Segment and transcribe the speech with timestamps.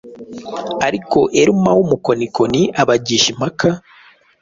[0.87, 3.69] Ariko Eruma w’umukonikoni abagisha impaka,